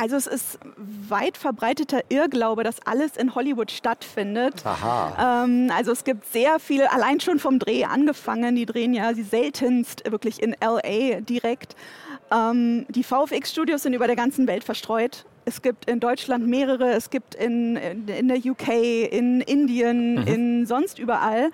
[0.00, 4.64] Also es ist weit verbreiteter Irrglaube, dass alles in Hollywood stattfindet.
[4.64, 5.44] Aha.
[5.44, 9.24] Ähm, also es gibt sehr viel, allein schon vom Dreh angefangen, die drehen ja sie
[9.24, 11.76] seltenst wirklich in LA direkt.
[12.30, 15.26] Ähm, die VFX-Studios sind über der ganzen Welt verstreut.
[15.44, 18.68] Es gibt in Deutschland mehrere, es gibt in, in, in der UK,
[19.10, 21.50] in Indien, in sonst überall.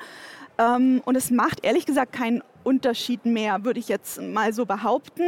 [0.58, 5.22] Ähm, und es macht ehrlich gesagt keinen Unterschied mehr, würde ich jetzt mal so behaupten.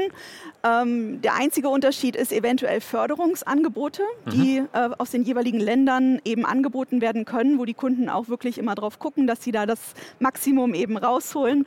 [0.65, 7.01] Ähm, der einzige Unterschied ist eventuell Förderungsangebote, die äh, aus den jeweiligen Ländern eben angeboten
[7.01, 9.79] werden können, wo die Kunden auch wirklich immer drauf gucken, dass sie da das
[10.19, 11.65] Maximum eben rausholen.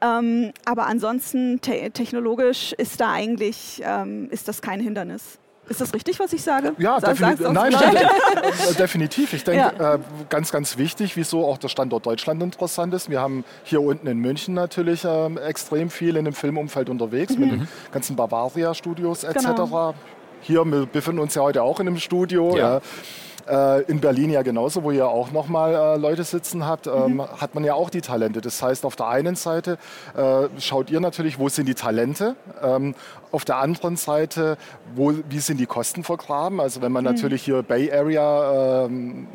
[0.00, 5.38] Ähm, aber ansonsten te technologisch ist da eigentlich ähm, ist das kein Hindernis.
[5.68, 6.74] Ist das richtig, was ich sage?
[6.78, 7.96] Ja, Sag- defini sag's uns nein, Bescheid.
[8.70, 9.32] äh, definitiv.
[9.32, 9.98] Ich denke, äh,
[10.28, 13.08] ganz, ganz wichtig, wieso auch der Standort Deutschland interessant ist.
[13.08, 17.52] Wir haben hier unten in München natürlich ähm, extrem viel in dem Filmumfeld unterwegs mit
[17.52, 19.38] den ganzen Bavaria-Studios etc.
[19.56, 19.94] Genau.
[20.42, 22.56] Hier, wir befinden uns ja heute auch in einem Studio.
[22.56, 22.74] Ja.
[22.74, 22.80] Ja.
[23.46, 27.54] Äh, in Berlin ja genauso, wo ihr auch nochmal äh, Leute sitzen habt, ähm, hat
[27.54, 28.40] man ja auch die Talente.
[28.40, 29.76] Das heißt, auf der einen Seite
[30.16, 32.36] äh, schaut ihr natürlich, wo sind die Talente.
[32.62, 32.94] Ähm,
[33.34, 34.56] auf der anderen Seite,
[34.94, 36.60] wo, wie sind die Kosten vergraben.
[36.60, 39.26] Also wenn man natürlich hier Bay Area ähm,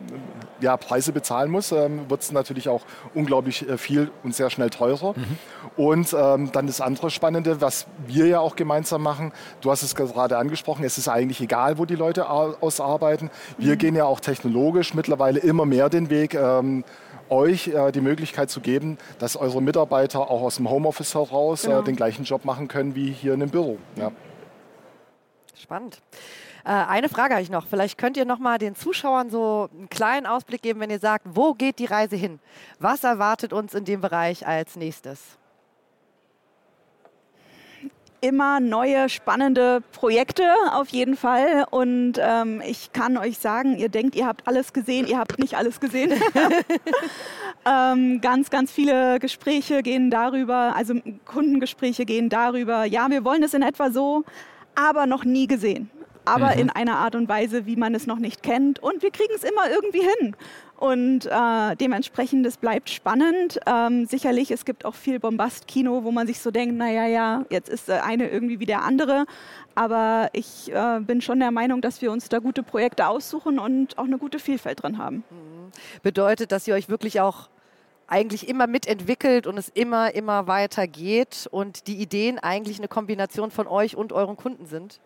[0.62, 2.82] ja, Preise bezahlen muss, ähm, wird es natürlich auch
[3.14, 5.14] unglaublich äh, viel und sehr schnell teurer.
[5.78, 9.32] Und ähm, dann das andere Spannende, was wir ja auch gemeinsam machen,
[9.62, 13.30] du hast es gerade angesprochen, es ist eigentlich egal, wo die Leute ar- ausarbeiten.
[13.58, 16.84] Wir gehen ja auch technologisch mittlerweile immer mehr den Weg, ähm,
[17.32, 21.80] euch äh, die Möglichkeit zu geben, dass eure Mitarbeiter auch aus dem Homeoffice heraus Genau.
[21.80, 23.78] äh, den gleichen Job machen können wie hier in dem Büro.
[23.96, 24.12] Ja.
[25.56, 26.02] Spannend.
[26.66, 27.66] Äh, eine Frage habe ich noch.
[27.68, 31.26] Vielleicht könnt ihr noch mal den Zuschauern so einen kleinen Ausblick geben, wenn ihr sagt,
[31.30, 32.40] wo geht die Reise hin?
[32.80, 35.39] Was erwartet uns in dem Bereich als nächstes?
[38.22, 41.66] Immer neue spannende Projekte auf jeden Fall.
[41.72, 45.56] Und ähm, ich kann euch sagen, ihr denkt, ihr habt alles gesehen, ihr habt nicht
[45.56, 46.14] alles gesehen.
[47.66, 53.54] Ähm, ganz, ganz viele Gespräche gehen darüber, also Kundengespräche gehen darüber, ja, wir wollen es
[53.54, 54.24] in etwa so,
[54.76, 55.90] aber noch nie gesehen.
[56.26, 56.62] Aber mhm.
[56.62, 58.80] in einer Art und Weise, wie man es noch nicht kennt.
[58.80, 60.36] Und wir kriegen es immer irgendwie hin.
[60.80, 63.60] Und äh, dementsprechend, es bleibt spannend.
[63.66, 67.68] Ähm, sicherlich, es gibt auch viel Bombast-Kino, wo man sich so denkt, naja, ja, jetzt
[67.68, 69.26] ist der eine irgendwie wie der andere.
[69.76, 73.98] Aber ich äh, bin schon der Meinung, dass wir uns da gute Projekte aussuchen und
[73.98, 75.18] auch eine gute Vielfalt drin haben.
[75.30, 75.72] Mhm.
[76.02, 77.50] Bedeutet, dass ihr euch wirklich auch
[78.08, 83.52] eigentlich immer mitentwickelt und es immer, immer weiter geht und die Ideen eigentlich eine Kombination
[83.52, 85.02] von euch und euren Kunden sind?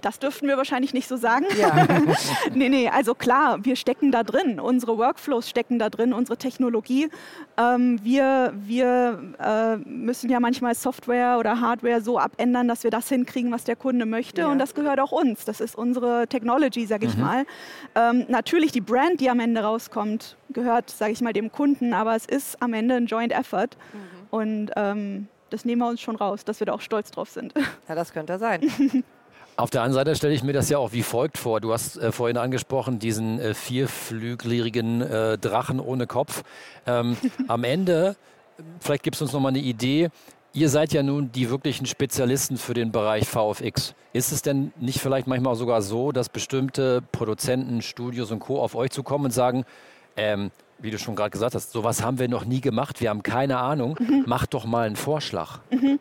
[0.00, 1.46] Das dürften wir wahrscheinlich nicht so sagen.
[1.58, 1.86] Ja.
[2.54, 4.58] nee, nee, also klar, wir stecken da drin.
[4.60, 7.08] Unsere Workflows stecken da drin, unsere Technologie.
[7.56, 13.08] Ähm, wir wir äh, müssen ja manchmal Software oder Hardware so abändern, dass wir das
[13.08, 14.42] hinkriegen, was der Kunde möchte.
[14.42, 14.48] Ja.
[14.48, 15.44] Und das gehört auch uns.
[15.44, 17.22] Das ist unsere Technology, sage ich mhm.
[17.22, 17.46] mal.
[17.94, 21.94] Ähm, natürlich die Brand, die am Ende rauskommt, gehört, sage ich mal, dem Kunden.
[21.94, 23.68] Aber es ist am Ende ein Joint Effort.
[23.92, 23.98] Mhm.
[24.30, 27.52] Und ähm, das nehmen wir uns schon raus, dass wir da auch stolz drauf sind.
[27.88, 28.62] Ja, das könnte sein.
[29.56, 31.60] Auf der anderen Seite stelle ich mir das ja auch wie folgt vor.
[31.60, 36.42] Du hast äh, vorhin angesprochen, diesen äh, vierflügeligen äh, Drachen ohne Kopf.
[36.86, 37.16] Ähm,
[37.48, 38.16] am Ende,
[38.80, 40.08] vielleicht gibt es uns noch mal eine Idee.
[40.54, 43.94] Ihr seid ja nun die wirklichen Spezialisten für den Bereich VFX.
[44.12, 48.60] Ist es denn nicht vielleicht manchmal sogar so, dass bestimmte Produzenten, Studios und Co.
[48.60, 49.64] auf euch zukommen und sagen,
[50.16, 53.22] ähm, wie du schon gerade gesagt hast, sowas haben wir noch nie gemacht, wir haben
[53.22, 54.24] keine Ahnung, mhm.
[54.26, 55.60] macht doch mal einen Vorschlag.
[55.70, 55.98] Mhm.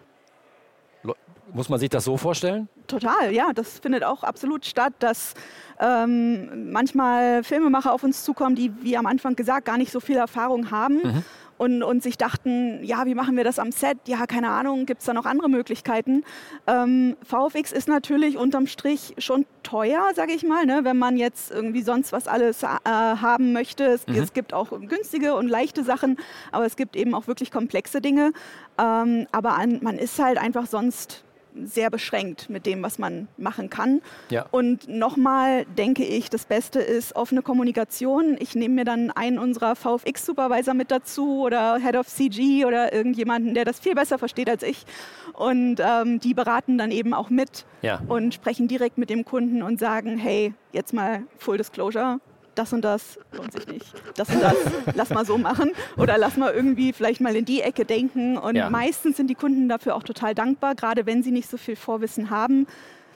[1.54, 2.70] Muss man sich das so vorstellen?
[2.88, 3.52] Total, ja.
[3.54, 5.34] Das findet auch absolut statt, dass
[5.80, 10.18] ähm, manchmal Filmemacher auf uns zukommen, die, wie am Anfang gesagt, gar nicht so viel
[10.18, 10.96] Erfahrung haben.
[10.96, 11.24] Mhm.
[11.58, 14.00] Und, und, sich dachten, ja, wie machen wir das am Set?
[14.08, 16.24] Ja, keine Ahnung, gibt es da noch andere Möglichkeiten?
[16.66, 20.80] Ähm, VFX ist natürlich unterm Strich schon teuer, sage ich mal, ne?
[20.86, 23.84] wenn man jetzt irgendwie sonst was alles äh, haben möchte.
[23.84, 24.16] Es, mhm.
[24.16, 26.18] es, gibt auch günstige und leichte Sachen,
[26.52, 28.34] aber es gibt eben auch wirklich komplexe Dinge.
[28.80, 31.24] Ähm, aber an, man ist halt einfach sonst
[31.64, 34.02] sehr beschränkt mit dem, was man machen kann.
[34.30, 34.46] Ja.
[34.52, 38.38] Und nochmal denke ich, das Beste ist offene Kommunikation.
[38.40, 43.54] Ich nehme mir dann einen unserer VFX-Supervisor mit dazu oder Head of CG oder irgendjemanden,
[43.54, 44.86] der das viel besser versteht als ich.
[45.34, 48.02] Und ähm, die beraten dann eben auch mit ja.
[48.08, 52.20] und sprechen direkt mit dem Kunden und sagen, hey, jetzt mal Full Disclosure,
[52.56, 53.86] das und das lohnt sich nicht,
[54.16, 54.56] das und das,
[54.96, 58.38] lass mal so machen oder lass mal irgendwie vielleicht mal in die Ecke denken.
[58.38, 58.70] Und ja.
[58.70, 62.30] meistens sind die Kunden dafür auch total dankbar, gerade wenn sie nicht so viel Vorwissen
[62.30, 62.68] haben.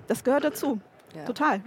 [0.07, 0.79] Das gehört dazu,
[1.15, 1.25] ja.
[1.25, 1.61] total.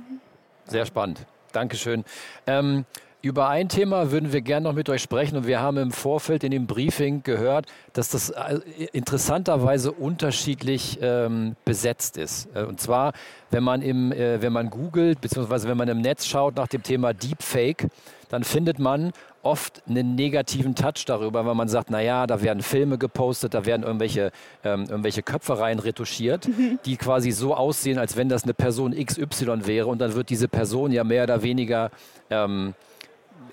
[0.66, 1.26] Sehr spannend.
[1.52, 2.04] Dankeschön.
[2.46, 2.84] Ähm,
[3.20, 6.44] über ein Thema würden wir gerne noch mit euch sprechen und wir haben im Vorfeld
[6.44, 8.60] in dem Briefing gehört, dass das äh,
[8.92, 12.48] interessanterweise unterschiedlich ähm, besetzt ist.
[12.54, 13.12] Äh, und zwar,
[13.50, 16.84] wenn man, im, äh, wenn man googelt, beziehungsweise wenn man im Netz schaut nach dem
[16.84, 17.88] Thema Deepfake,
[18.28, 22.98] dann findet man oft einen negativen Touch darüber, weil man sagt, naja, da werden Filme
[22.98, 24.30] gepostet, da werden irgendwelche,
[24.62, 26.78] ähm, irgendwelche Köpfe rein retuschiert, mhm.
[26.84, 30.46] die quasi so aussehen, als wenn das eine Person XY wäre und dann wird diese
[30.46, 31.90] Person ja mehr oder weniger
[32.30, 32.74] ähm,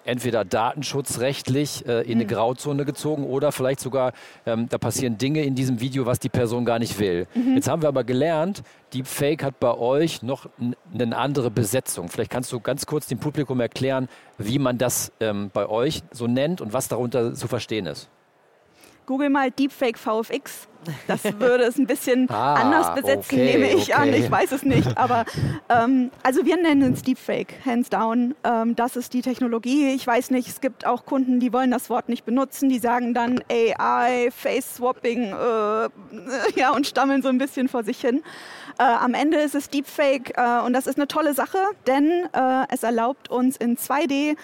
[0.05, 2.27] entweder datenschutzrechtlich äh, in eine hm.
[2.29, 4.13] Grauzone gezogen oder vielleicht sogar,
[4.45, 7.27] ähm, da passieren Dinge in diesem Video, was die Person gar nicht will.
[7.33, 7.55] Mhm.
[7.55, 8.63] Jetzt haben wir aber gelernt,
[8.93, 10.47] Deepfake hat bei euch noch
[10.93, 12.07] eine andere Besetzung.
[12.09, 16.27] Vielleicht kannst du ganz kurz dem Publikum erklären, wie man das ähm, bei euch so
[16.27, 18.09] nennt und was darunter zu verstehen ist.
[19.05, 20.67] Google mal Deepfake VFX.
[21.07, 23.93] Das würde es ein bisschen ah, anders besetzen, okay, nehme ich okay.
[23.93, 24.13] an.
[24.13, 24.97] Ich weiß es nicht.
[24.97, 25.25] Aber
[25.69, 28.35] ähm, also wir nennen es Deepfake, hands down.
[28.43, 29.93] Ähm, das ist die Technologie.
[29.93, 32.69] Ich weiß nicht, es gibt auch Kunden, die wollen das Wort nicht benutzen.
[32.69, 35.89] Die sagen dann AI, Face Swapping, äh,
[36.59, 38.21] ja, und stammeln so ein bisschen vor sich hin.
[38.77, 42.65] Äh, am Ende ist es Deepfake äh, und das ist eine tolle Sache, denn äh,
[42.69, 44.35] es erlaubt uns in 2D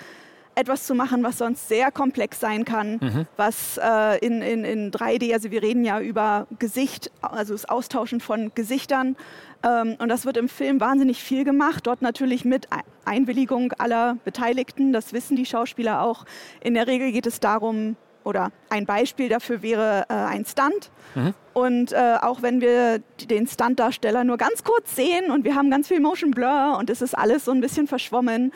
[0.55, 3.27] etwas zu machen, was sonst sehr komplex sein kann, mhm.
[3.37, 8.19] was äh, in, in, in 3D, also wir reden ja über Gesicht, also das Austauschen
[8.19, 9.15] von Gesichtern.
[9.63, 12.67] Ähm, und das wird im Film wahnsinnig viel gemacht, dort natürlich mit
[13.05, 16.25] Einwilligung aller Beteiligten, das wissen die Schauspieler auch.
[16.61, 20.91] In der Regel geht es darum, oder ein Beispiel dafür wäre äh, ein Stunt.
[21.15, 21.33] Mhm.
[21.53, 25.87] Und äh, auch wenn wir den Stuntdarsteller nur ganz kurz sehen und wir haben ganz
[25.87, 28.51] viel Motion Blur und es ist alles so ein bisschen verschwommen,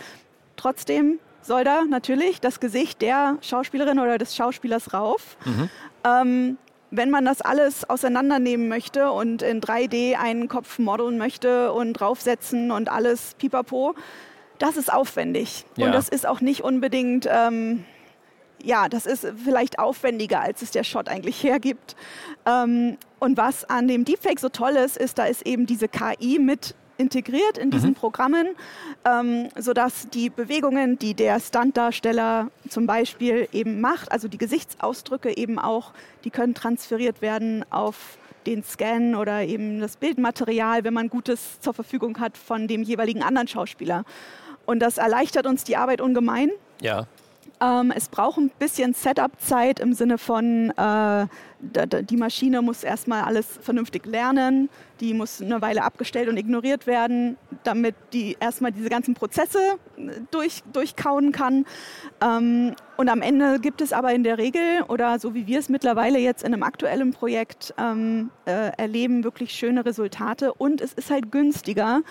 [0.55, 5.38] trotzdem soll da natürlich das Gesicht der Schauspielerin oder des Schauspielers rauf.
[5.45, 5.69] Mhm.
[6.03, 6.58] Ähm,
[6.91, 12.71] wenn man das alles auseinandernehmen möchte und in 3D einen Kopf modeln möchte und draufsetzen
[12.71, 13.95] und alles pipapo,
[14.60, 15.65] das ist aufwendig.
[15.75, 15.88] Ja.
[15.88, 17.84] Und das ist auch nicht unbedingt, ähm,
[18.63, 21.95] ja, das ist vielleicht aufwendiger, als es der Shot eigentlich hergibt.
[22.45, 26.39] Ähm, und was an dem Deepfake so toll ist, ist, da ist eben diese KI
[26.39, 28.47] mit integriert in diesen Programmen,
[29.05, 35.60] ähm, sodass die Bewegungen, die der Stuntdarsteller zum Beispiel eben macht, also die Gesichtsausdrücke eben
[35.60, 41.60] auch, die können transferiert werden auf den Scan oder eben das Bildmaterial, wenn man Gutes
[41.60, 44.03] zur Verfügung hat von dem jeweiligen anderen Schauspieler.
[44.65, 46.51] Und das erleichtert uns die Arbeit ungemein.
[46.81, 47.08] Ja.
[47.61, 51.27] Ähm, es braucht ein bisschen Setup-Zeit im Sinne von, äh,
[52.03, 57.37] die Maschine muss erstmal alles vernünftig lernen, die muss eine Weile abgestellt und ignoriert werden,
[57.63, 59.59] damit die erstmal diese ganzen Prozesse
[59.97, 61.65] äh, durch, durchkauen kann.
[62.21, 65.69] Ähm, und am Ende gibt es aber in der Regel, oder so wie wir es
[65.69, 71.09] mittlerweile jetzt in einem aktuellen Projekt ähm, äh, erleben, wirklich schöne Resultate und es ist
[71.09, 72.01] halt günstiger.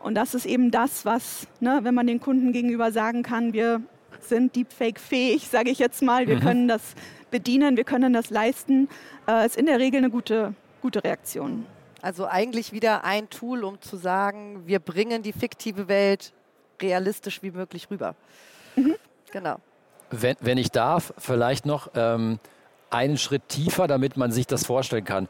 [0.00, 3.80] Und das ist eben das, was, ne, wenn man den Kunden gegenüber sagen kann, wir
[4.28, 6.26] sind Deepfake-fähig, sage ich jetzt mal.
[6.26, 6.40] Wir mhm.
[6.40, 6.94] können das
[7.30, 8.88] bedienen, wir können das leisten.
[9.28, 11.66] Äh, ist in der Regel eine gute, gute Reaktion.
[12.02, 16.32] Also eigentlich wieder ein Tool, um zu sagen, wir bringen die fiktive Welt
[16.80, 18.14] realistisch wie möglich rüber.
[18.76, 18.96] Mhm.
[19.32, 19.56] Genau.
[20.10, 22.38] Wenn, wenn, ich darf, vielleicht noch ähm,
[22.90, 25.28] einen Schritt tiefer, damit man sich das vorstellen kann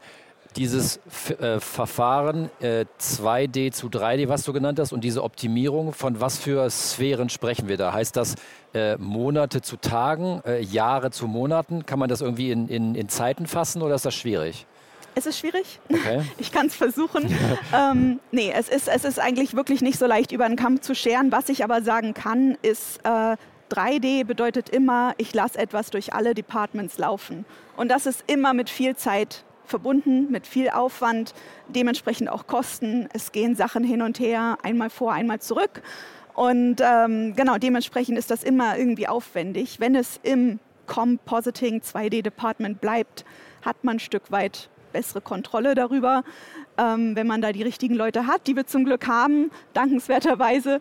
[0.55, 0.99] dieses
[1.39, 6.37] äh, Verfahren äh, 2D zu 3D, was du genannt hast, und diese Optimierung, von was
[6.37, 7.93] für Sphären sprechen wir da?
[7.93, 8.35] Heißt das
[8.73, 11.85] äh, Monate zu Tagen, äh, Jahre zu Monaten?
[11.85, 14.65] Kann man das irgendwie in, in, in Zeiten fassen oder ist das schwierig?
[15.15, 15.79] Es ist schwierig.
[15.89, 16.21] Okay.
[16.37, 17.33] Ich kann es versuchen.
[17.73, 20.93] ähm, nee, es ist, es ist eigentlich wirklich nicht so leicht über den Kamm zu
[20.93, 21.31] scheren.
[21.31, 23.37] Was ich aber sagen kann, ist, äh,
[23.71, 27.45] 3D bedeutet immer, ich lasse etwas durch alle Departments laufen.
[27.77, 31.33] Und das ist immer mit viel Zeit verbunden mit viel Aufwand,
[31.67, 33.07] dementsprechend auch Kosten.
[33.13, 35.81] Es gehen Sachen hin und her, einmal vor, einmal zurück.
[36.33, 39.79] Und ähm, genau, dementsprechend ist das immer irgendwie aufwendig.
[39.79, 43.25] Wenn es im Compositing 2D-Department bleibt,
[43.63, 46.23] hat man ein Stück weit bessere Kontrolle darüber,
[46.77, 50.79] ähm, wenn man da die richtigen Leute hat, die wir zum Glück haben, dankenswerterweise.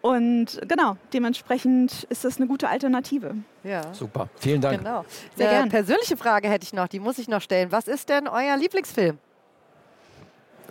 [0.00, 3.36] Und genau, dementsprechend ist das eine gute Alternative.
[3.62, 3.92] Ja.
[3.94, 4.78] Super, vielen Dank.
[4.78, 5.04] Genau.
[5.36, 7.72] Sehr eine persönliche Frage hätte ich noch, die muss ich noch stellen.
[7.72, 9.18] Was ist denn euer Lieblingsfilm?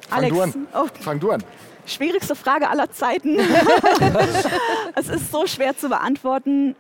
[0.08, 0.68] Fang Alex, du an.
[0.74, 0.88] Oh.
[1.00, 1.44] Fang du an.
[1.86, 3.40] Schwierigste Frage aller Zeiten.
[4.96, 6.76] es ist so schwer zu beantworten.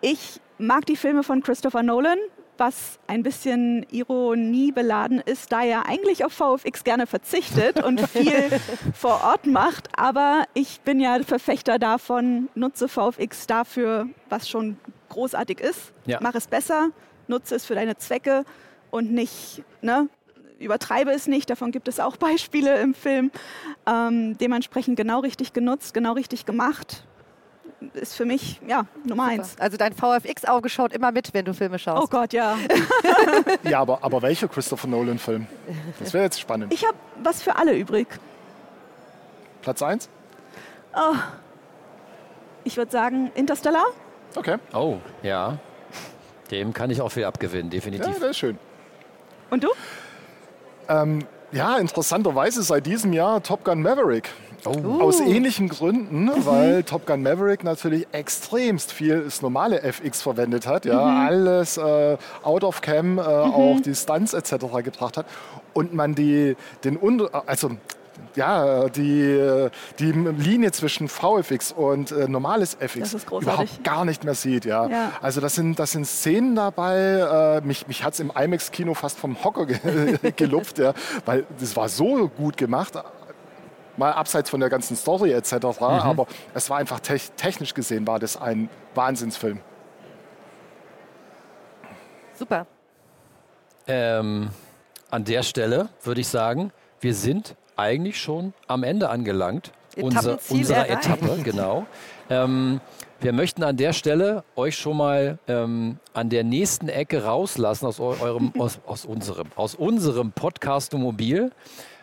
[0.00, 2.18] Ich mag die Filme von Christopher Nolan
[2.62, 8.50] was ein bisschen ironiebeladen ist, da er eigentlich auf VFX gerne verzichtet und viel
[8.94, 9.88] vor Ort macht.
[9.98, 14.76] Aber ich bin ja Verfechter davon, nutze VFX dafür, was schon
[15.08, 15.92] großartig ist.
[16.06, 16.20] Ja.
[16.22, 16.90] Mach es besser,
[17.26, 18.44] nutze es für deine Zwecke
[18.92, 20.08] und nicht, ne,
[20.60, 21.50] übertreibe es nicht.
[21.50, 23.32] Davon gibt es auch Beispiele im Film.
[23.88, 27.04] Ähm, dementsprechend genau richtig genutzt, genau richtig gemacht
[27.94, 29.40] ist für mich ja Nummer Super.
[29.40, 29.56] eins.
[29.58, 32.02] Also dein VFX-Auge schaut immer mit, wenn du Filme schaust.
[32.02, 32.56] Oh Gott, ja.
[33.62, 35.46] ja, aber, aber welcher Christopher Nolan-Film?
[35.98, 36.72] Das wäre jetzt spannend.
[36.72, 38.06] Ich habe was für alle übrig.
[39.62, 40.08] Platz eins?
[40.94, 41.14] Oh.
[42.64, 43.86] Ich würde sagen Interstellar.
[44.34, 44.56] Okay.
[44.72, 45.58] Oh, ja.
[46.50, 48.06] Dem kann ich auch viel abgewinnen, definitiv.
[48.06, 48.58] Ja, das ist schön.
[49.50, 49.68] Und du?
[50.88, 54.30] Ähm, ja, interessanterweise seit diesem Jahr Top Gun Maverick.
[54.64, 55.00] Oh.
[55.00, 56.46] Aus ähnlichen Gründen, mhm.
[56.46, 61.26] weil Top Gun Maverick natürlich extremst viel das normale FX verwendet hat, ja, mhm.
[61.26, 63.22] alles äh, out of cam, äh, mhm.
[63.22, 64.66] auch die Stunts etc.
[64.84, 65.26] gebracht hat
[65.74, 66.98] und man die, den,
[67.46, 67.72] also
[68.36, 74.64] ja, die, die Linie zwischen VFX und äh, normales FX überhaupt gar nicht mehr sieht.
[74.64, 74.86] Ja.
[74.86, 75.12] ja.
[75.20, 79.18] Also das sind, das sind Szenen dabei, äh, mich, mich hat es im IMAX-Kino fast
[79.18, 80.94] vom Hocker ge gelupft, ja,
[81.26, 82.94] weil das war so gut gemacht,
[83.96, 85.52] mal abseits von der ganzen Story etc.
[85.52, 85.82] Mhm.
[85.82, 89.60] Aber es war einfach te technisch gesehen war das ein Wahnsinnsfilm.
[92.34, 92.66] Super.
[93.86, 94.50] Ähm,
[95.10, 100.86] an der Stelle würde ich sagen, wir sind eigentlich schon am Ende angelangt unser, unserer
[100.86, 101.06] erreicht.
[101.06, 101.42] Etappe.
[101.42, 101.86] Genau.
[102.30, 102.80] Ähm,
[103.20, 108.00] wir möchten an der Stelle euch schon mal ähm, an der nächsten Ecke rauslassen aus
[108.00, 111.52] eurem, aus, aus unserem, aus unserem Podcast Mobil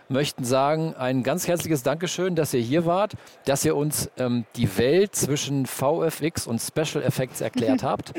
[0.10, 3.14] möchten sagen, ein ganz herzliches Dankeschön, dass ihr hier wart,
[3.46, 8.14] dass ihr uns ähm, die Welt zwischen VFX und Special Effects erklärt habt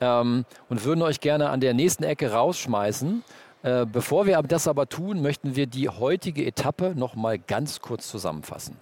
[0.00, 3.22] ähm, und würden euch gerne an der nächsten Ecke rausschmeißen.
[3.62, 8.08] Äh, bevor wir das aber tun, möchten wir die heutige Etappe noch mal ganz kurz
[8.08, 8.76] zusammenfassen.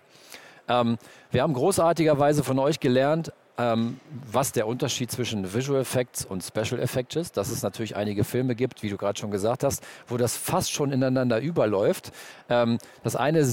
[0.68, 0.98] Ähm,
[1.30, 6.80] wir haben großartigerweise von euch gelernt, ähm, was der Unterschied zwischen Visual Effects und Special
[6.80, 7.36] Effects ist.
[7.36, 10.72] Dass es natürlich einige Filme gibt, wie du gerade schon gesagt hast, wo das fast
[10.72, 12.12] schon ineinander überläuft.
[12.48, 13.46] Ähm, das eine,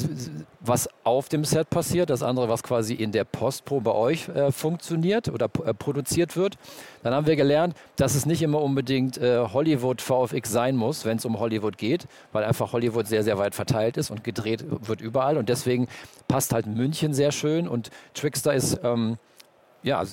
[0.62, 4.52] was auf dem Set passiert, das andere, was quasi in der Postpro bei euch äh,
[4.52, 6.58] funktioniert oder äh, produziert wird.
[7.04, 11.18] Dann haben wir gelernt, dass es nicht immer unbedingt äh, Hollywood VFX sein muss, wenn
[11.18, 15.02] es um Hollywood geht, weil einfach Hollywood sehr, sehr weit verteilt ist und gedreht wird
[15.02, 15.38] überall.
[15.38, 15.88] Und deswegen
[16.28, 19.18] passt halt München sehr schön und Trickster ist ähm,
[19.84, 20.04] ja,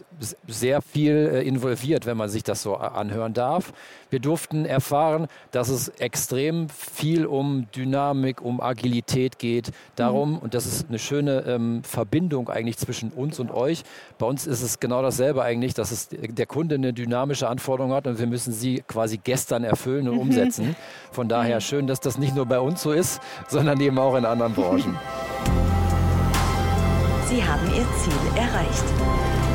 [0.47, 3.73] sehr viel äh, involviert, wenn man sich das so anhören darf.
[4.11, 9.73] Wir durften erfahren, dass es extrem viel um Dynamik, um Agilität geht.
[9.97, 10.39] Darum, mhm.
[10.39, 13.83] und das ist eine schöne ähm, Verbindung eigentlich zwischen uns und euch.
[14.19, 18.07] Bei uns ist es genau dasselbe eigentlich, dass es der Kunde eine dynamische Anforderung hat
[18.07, 20.21] und wir müssen sie quasi gestern erfüllen und mhm.
[20.21, 20.77] umsetzen.
[21.11, 21.61] Von daher mhm.
[21.61, 24.97] schön, dass das nicht nur bei uns so ist, sondern eben auch in anderen Branchen.
[27.29, 29.45] Sie haben Ihr Ziel erreicht.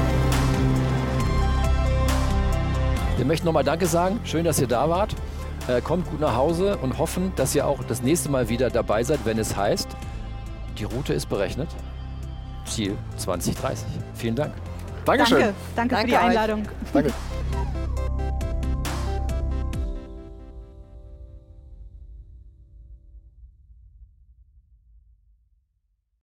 [3.21, 4.19] Wir möchten nochmal Danke sagen.
[4.23, 5.15] Schön, dass ihr da wart.
[5.67, 9.03] Äh, kommt gut nach Hause und hoffen, dass ihr auch das nächste Mal wieder dabei
[9.03, 9.87] seid, wenn es heißt,
[10.79, 11.69] die Route ist berechnet.
[12.65, 13.85] Ziel 2030.
[14.15, 14.55] Vielen Dank.
[15.05, 15.39] Dankeschön.
[15.39, 16.63] Danke, danke, danke für die Einladung.
[16.93, 17.13] Danke.